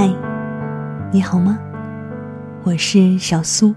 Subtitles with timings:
[0.00, 0.08] 嗨，
[1.10, 1.58] 你好吗？
[2.62, 3.74] 我是小苏，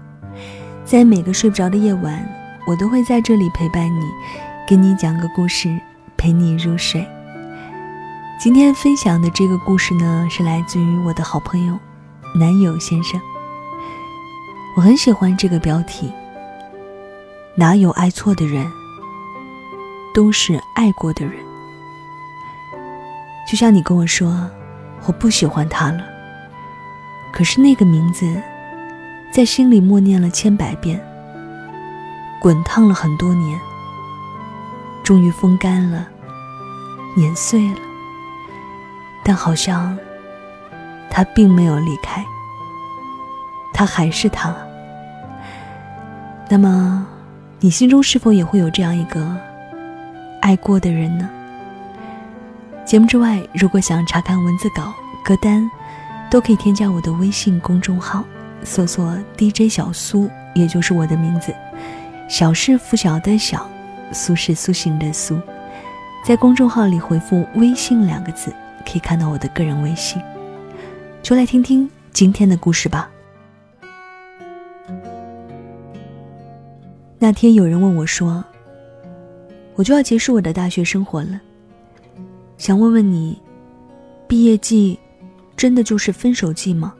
[0.84, 2.24] 在每个睡不着的夜晚，
[2.64, 4.04] 我都会在这里陪伴你，
[4.64, 5.76] 给你讲个故事，
[6.16, 7.04] 陪你入睡。
[8.38, 11.76] 今天分享的这个故事呢，是来自于我的好朋友
[12.38, 13.20] 男友先生。
[14.76, 16.12] 我很喜欢这个标题。
[17.56, 18.64] 哪有爱错的人，
[20.14, 21.34] 都是爱过的人。
[23.50, 24.48] 就像你跟我说。
[25.04, 26.11] 我不喜欢他了。
[27.32, 28.40] 可是那个名字，
[29.32, 31.00] 在心里默念了千百遍，
[32.40, 33.58] 滚烫了很多年，
[35.02, 36.06] 终于风干了，
[37.16, 37.78] 碾碎了。
[39.24, 39.96] 但好像，
[41.08, 42.22] 他并没有离开，
[43.72, 44.54] 他还是他。
[46.50, 47.06] 那么，
[47.60, 49.34] 你心中是否也会有这样一个
[50.42, 51.30] 爱过的人呢？
[52.84, 54.92] 节目之外，如果想查看文字稿、
[55.24, 55.70] 歌单，
[56.32, 58.24] 都可以添加我的微信公众号，
[58.64, 61.54] 搜索 DJ 小苏，也就是我的名字。
[62.26, 63.68] 小是拂晓的小，
[64.12, 65.38] 苏是苏醒的苏。
[66.24, 68.50] 在公众号里回复“微信”两个字，
[68.86, 70.22] 可以看到我的个人微信。
[71.22, 73.10] 就来听听今天的故事吧。
[77.18, 78.42] 那天有人问我说
[79.76, 81.38] ：“我就要结束我的大学生活了。”
[82.56, 83.38] 想问问你，
[84.26, 84.98] 毕业季
[85.62, 86.92] 真的就是分手季吗？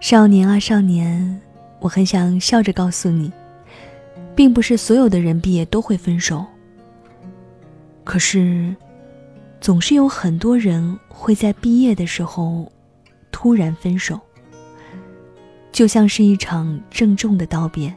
[0.00, 1.40] 少年啊少年，
[1.78, 3.30] 我很想笑着告诉你，
[4.34, 6.44] 并不是所有的人毕业都会分手。
[8.02, 8.74] 可是，
[9.60, 12.68] 总是有很多人会在毕业的时候
[13.30, 14.18] 突然分手，
[15.70, 17.94] 就像是一场郑重的道别。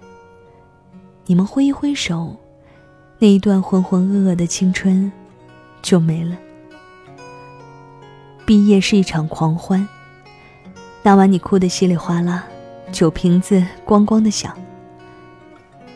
[1.25, 2.39] 你们挥一挥手，
[3.17, 5.11] 那一段浑浑噩噩的青春。
[5.81, 6.37] 就没了。
[8.45, 9.87] 毕业是一场狂欢，
[11.01, 12.45] 那晚你哭得稀里哗啦，
[12.91, 14.53] 酒瓶子咣咣的响。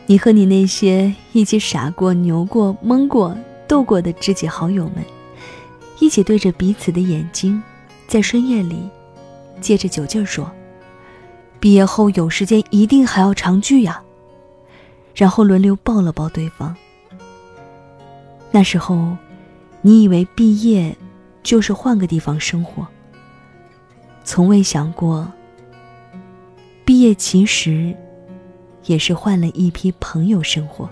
[0.06, 5.04] 你和你那些一起傻过、牛过、懵过、斗过的知己好友们，
[5.98, 7.62] 一起对着彼此的眼睛，
[8.06, 8.88] 在深夜里，
[9.60, 10.50] 借着酒劲儿说
[11.60, 14.02] ：“毕业后有时间一定还要常聚呀。”
[15.14, 16.74] 然后轮流抱了抱对方。
[18.50, 19.16] 那时候。
[19.80, 20.96] 你以为毕业
[21.42, 22.86] 就是换个地方生活，
[24.22, 25.30] 从未想过，
[26.84, 27.96] 毕业其实
[28.84, 30.88] 也是换了一批朋友生活。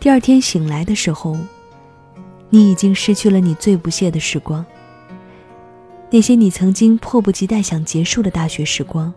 [0.00, 1.36] 第二天醒来的时候，
[2.48, 4.64] 你已经失去了你最不屑的时光，
[6.10, 9.12] 那些你曾经迫不及待想结束的大学时光，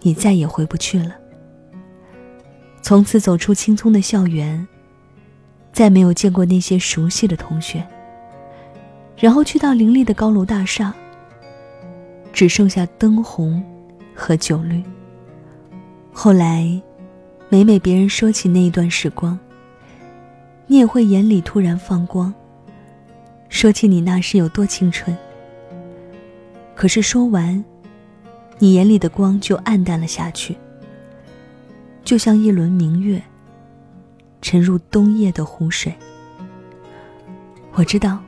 [0.00, 1.14] 你再也回不去了。
[2.80, 4.66] 从此走出青葱的校园。
[5.72, 7.86] 再没有见过那些熟悉的同学，
[9.16, 10.92] 然后去到林立的高楼大厦，
[12.32, 13.62] 只剩下灯红
[14.14, 14.82] 和酒绿。
[16.12, 16.80] 后来，
[17.48, 19.38] 每每别人说起那一段时光，
[20.66, 22.34] 你也会眼里突然放光，
[23.48, 25.16] 说起你那时有多青春。
[26.74, 27.64] 可是说完，
[28.58, 30.56] 你眼里的光就暗淡了下去，
[32.04, 33.22] 就像一轮明月。
[34.42, 35.94] 沉入冬夜的湖水。
[37.72, 38.18] 我知道，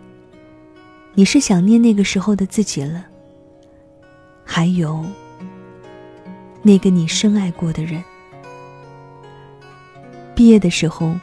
[1.15, 3.05] 你是想念那个时候的自己了，
[4.45, 5.05] 还有
[6.63, 8.03] 那个你深爱过的人。
[10.35, 11.15] 毕业的时候，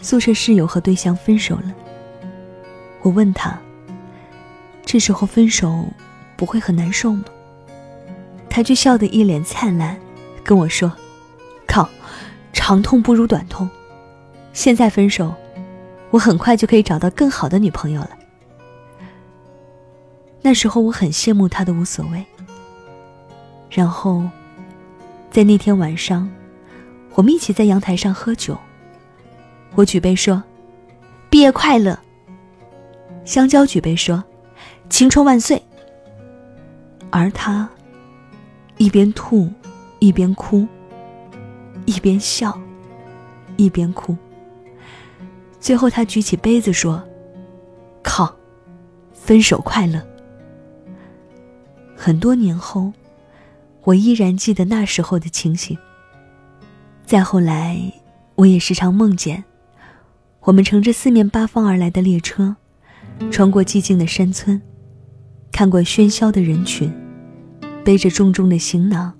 [0.00, 1.74] 宿舍室友和对象分手了。
[3.02, 3.58] 我问他
[4.84, 5.86] ：“这时候分手
[6.36, 7.24] 不会很难受吗？”
[8.48, 9.98] 他却笑得一脸灿烂，
[10.42, 10.90] 跟我说
[11.66, 11.88] ：“靠，
[12.52, 13.68] 长痛不如短痛。”
[14.58, 15.32] 现在分手，
[16.10, 18.10] 我很快就可以找到更好的女朋友了。
[20.42, 22.26] 那时候我很羡慕他的无所谓。
[23.70, 24.24] 然后，
[25.30, 26.28] 在那天晚上，
[27.14, 28.58] 我们一起在阳台上喝酒。
[29.76, 30.42] 我举杯说
[31.30, 31.96] ：“毕业快乐。”
[33.24, 34.24] 香蕉举杯说
[34.90, 35.62] ：“青春万岁。”
[37.10, 37.68] 而他
[38.76, 39.48] 一边吐，
[40.00, 40.66] 一边哭，
[41.84, 42.60] 一边笑，
[43.56, 44.16] 一边哭。
[45.60, 47.02] 最后，他举起杯子说
[48.02, 48.34] ：“靠，
[49.12, 50.00] 分手快乐。”
[51.96, 52.92] 很多年后，
[53.82, 55.76] 我依然记得那时候的情形。
[57.04, 57.92] 再后来，
[58.36, 59.42] 我也时常梦见，
[60.40, 62.54] 我们乘着四面八方而来的列车，
[63.30, 64.62] 穿过寂静的山村，
[65.50, 66.92] 看过喧嚣的人群，
[67.84, 69.12] 背着重重的行囊，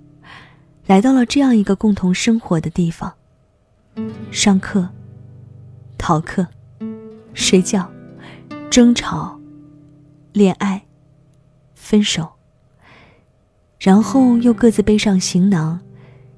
[0.85, 3.13] 来到了这样一个共同生活的地方——
[4.31, 4.87] 上课。
[5.99, 6.47] 逃课、
[7.35, 7.87] 睡觉、
[8.71, 9.39] 争吵、
[10.31, 10.87] 恋爱、
[11.75, 12.27] 分手，
[13.77, 15.79] 然后又各自背上行囊，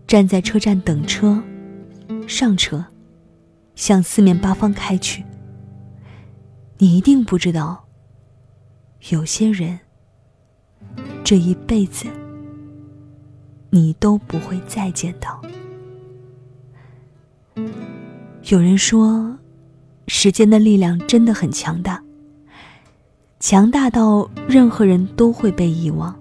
[0.07, 1.41] 站在车站等车，
[2.27, 2.83] 上车，
[3.75, 5.23] 向四面八方开去。
[6.79, 7.85] 你一定不知道，
[9.11, 9.79] 有些人
[11.23, 12.07] 这一辈子
[13.69, 15.39] 你都不会再见到。
[18.49, 19.37] 有人说，
[20.13, 22.03] 时间的力量真的很强大。
[23.39, 26.13] 强大到任何人都会被遗忘。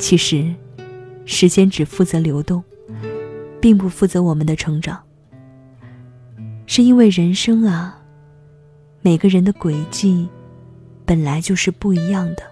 [0.00, 0.52] 其实，
[1.24, 2.62] 时间只负责流动，
[3.60, 5.00] 并不负责我们的成长。
[6.66, 8.02] 是因为人生啊，
[9.00, 10.28] 每个人的轨迹
[11.06, 12.42] 本来就是不一样的。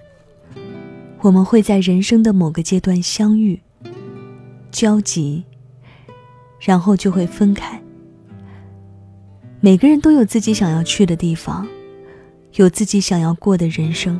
[1.23, 3.61] 我们会在人生的某个阶段相遇、
[4.71, 5.45] 交集，
[6.61, 7.83] 然后就会分开。
[9.61, 11.67] 每个人都有自己想要去的地方。
[12.55, 14.19] 有自己想要过的人生，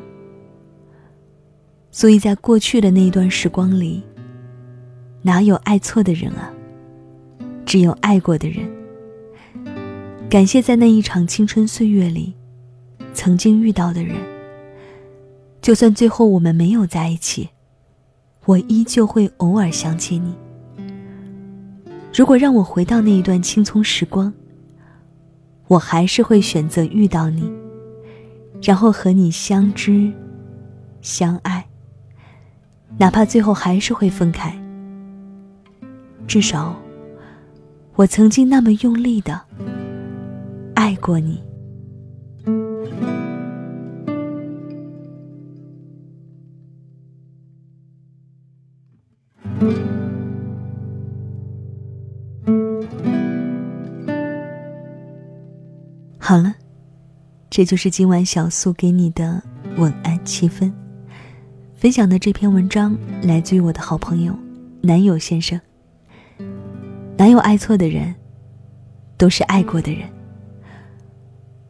[1.91, 4.03] 所以在过去的那一段时光里，
[5.23, 6.53] 哪有爱错的人啊？
[7.65, 8.69] 只有爱过的人。
[10.29, 12.35] 感谢在那一场青春岁月里，
[13.15, 14.15] 曾经遇到的人。
[15.63, 17.49] 就算最后我们没有在一起，
[18.45, 20.35] 我依旧会偶尔想起你。
[22.13, 24.31] 如果让我回到那一段青葱时光，
[25.69, 27.53] 我还是会选择遇到你。
[28.63, 30.11] 然后和你相知、
[31.03, 31.67] 相爱，
[32.99, 34.59] 哪怕最后还是会分开，
[36.27, 36.75] 至少
[37.97, 39.41] 我曾经那么用力的
[40.75, 41.43] 爱过你。
[56.27, 56.53] 好了。
[57.49, 59.41] 这就是今晚小苏给你的
[59.77, 60.75] 晚安七分。
[61.77, 64.37] 分享的这篇文章来自于我的好朋友
[64.81, 65.61] 男友先生。
[67.17, 68.13] 哪有爱错的人，
[69.17, 70.09] 都是爱过的人。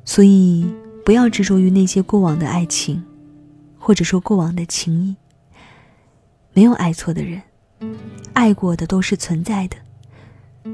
[0.07, 0.65] 所以
[1.05, 3.05] 不要执着于那些过往的爱情，
[3.79, 5.15] 或者说过往的情谊。
[6.55, 7.43] 没有爱错的人，
[8.33, 9.77] 爱过的都是存在的。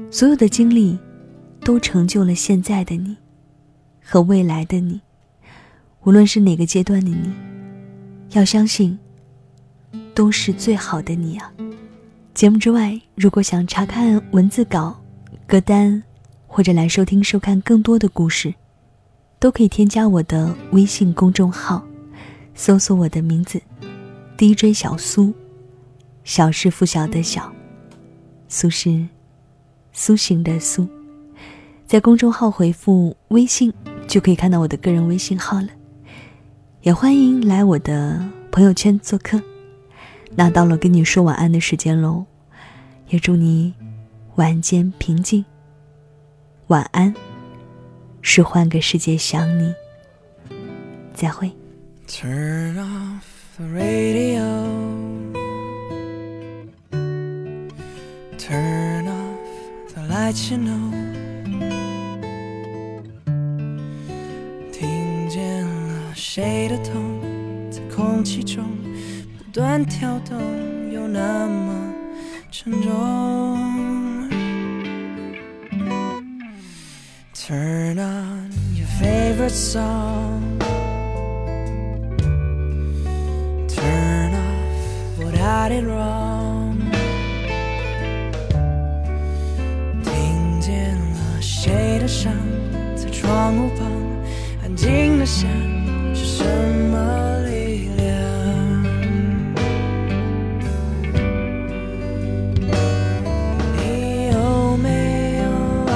[0.09, 0.97] 所有的经历，
[1.59, 3.17] 都成就了现在的你。
[4.03, 5.01] 和未来的你，
[6.03, 7.33] 无论是哪个阶段的你，
[8.31, 8.99] 要相信，
[10.13, 11.51] 都是最好的你啊！
[12.33, 14.99] 节目之外，如果想查看文字稿、
[15.47, 16.03] 歌单，
[16.47, 18.53] 或者来收听、收看更多的故事，
[19.39, 21.83] 都可以添加我的微信公众号，
[22.53, 23.61] 搜索我的名字
[24.37, 25.33] “DJ 小苏”，
[26.23, 27.53] 小是拂晓的小，
[28.47, 29.07] 苏是
[29.91, 30.87] 苏醒的苏，
[31.85, 33.71] 在公众号回复微信。
[34.07, 35.69] 就可以看到我的个人微信号了，
[36.81, 39.41] 也欢迎来我的朋友圈做客。
[40.35, 42.25] 那到了跟你说晚安的时间喽，
[43.09, 43.73] 也祝你
[44.35, 45.43] 晚间平静。
[46.67, 47.13] 晚安，
[48.21, 49.73] 是换个世界想你。
[51.13, 51.51] 再会。
[52.07, 53.23] turn off
[53.57, 54.41] the radio。
[58.37, 61.12] turn off the light
[66.35, 67.21] 谁的痛
[67.69, 68.65] 在空气中
[69.37, 70.35] 不断跳动，
[70.91, 71.93] 又那么
[72.49, 72.89] 沉重
[77.35, 80.41] ？Turn on your favorite song.
[83.67, 86.79] Turn off what I did wrong.
[90.03, 92.33] 听见了谁的声
[92.95, 93.87] 在窗户旁
[94.63, 95.72] 安静的想。
[96.43, 96.49] 什
[96.91, 98.03] 么力量？
[103.77, 104.35] 你有
[104.77, 104.87] 没
[105.37, 105.45] 有
[105.87, 105.93] 爱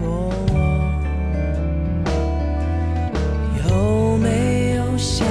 [0.00, 0.04] 过
[0.48, 0.54] 我？
[3.68, 3.70] 有
[4.18, 4.26] 没
[4.74, 5.24] 有想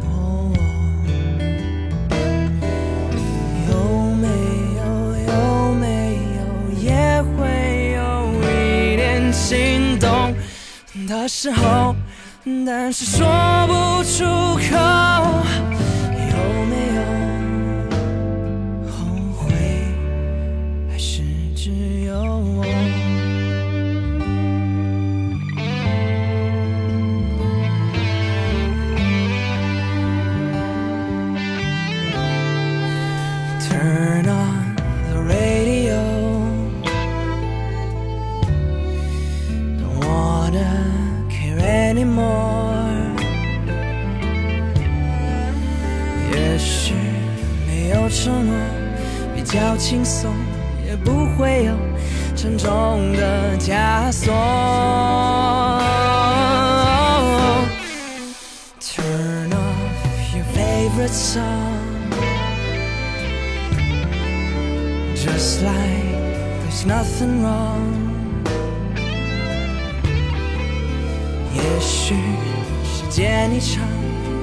[0.00, 0.08] 过
[0.50, 0.56] 我？
[3.68, 3.70] 有
[4.16, 4.24] 没
[4.78, 4.80] 有？
[5.26, 5.32] 有
[5.74, 5.84] 没
[6.38, 6.40] 有
[6.80, 6.88] 也
[7.36, 7.38] 会
[7.92, 8.00] 有
[8.40, 10.08] 一点心动
[11.06, 11.94] 的时候？
[12.66, 13.26] 但是说
[13.66, 13.72] 不
[14.04, 14.76] 出口
[16.30, 17.00] 有没有
[18.90, 18.92] 后
[19.36, 19.44] 悔？
[20.90, 21.22] 还是
[21.54, 21.70] 只
[22.06, 22.64] 有我？
[48.10, 48.54] 承诺
[49.34, 50.34] 比较轻松，
[50.86, 51.74] 也不会有
[52.36, 54.34] 沉重的枷锁。
[58.80, 61.42] Turn off your favorite song.
[65.14, 66.18] Just like
[66.66, 67.80] there's nothing wrong.
[71.54, 72.14] 也许
[72.84, 73.82] 时间一长，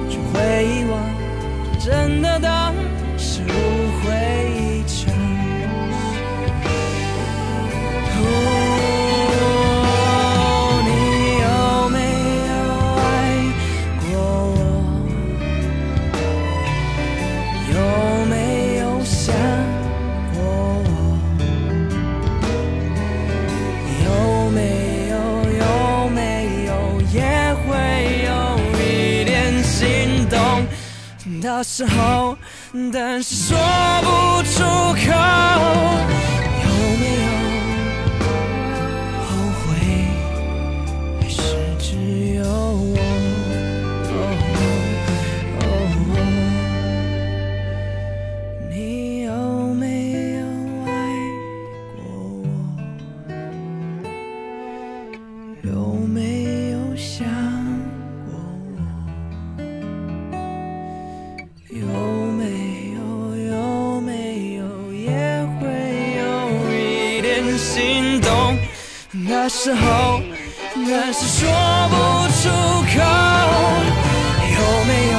[0.08, 1.00] 就会遗忘，
[1.78, 2.74] 真的当
[3.18, 3.46] 是误
[4.00, 4.06] 会
[4.54, 5.12] 一场。
[8.14, 8.22] 哦，
[10.86, 10.88] 你
[11.42, 11.46] 有
[11.90, 11.98] 没
[12.48, 12.50] 有
[13.02, 13.06] 爱
[14.00, 14.06] 过
[14.54, 14.56] 我？
[17.74, 17.76] 有
[18.26, 18.32] 没
[18.78, 19.26] 有想
[20.32, 20.36] 过
[20.86, 20.88] 我？
[24.04, 24.06] 有
[24.50, 24.58] 没
[25.10, 25.12] 有
[25.58, 25.62] 有
[26.10, 26.18] 没
[26.66, 26.70] 有
[27.12, 27.16] 也
[27.66, 27.66] 会
[28.24, 28.30] 有
[28.78, 28.82] 一
[29.24, 29.28] 点
[29.62, 29.76] 心
[30.30, 30.38] 动
[31.40, 32.36] 的时候，
[32.92, 33.56] 但是说
[34.02, 35.06] 不出口。
[36.64, 36.66] 有
[36.98, 37.28] 没有
[39.24, 39.28] 后
[39.60, 39.66] 悔？
[41.20, 41.38] 还是
[41.78, 41.86] 只
[42.34, 42.42] 有
[69.30, 70.22] 那时候
[70.74, 71.48] 但是说
[71.90, 71.94] 不
[72.32, 72.96] 出口。
[74.54, 75.16] 有没有？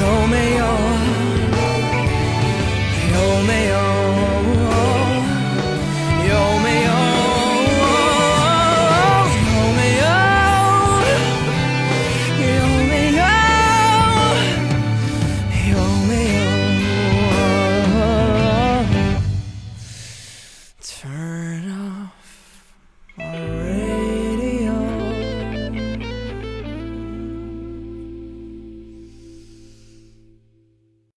[0.00, 0.83] 有没有？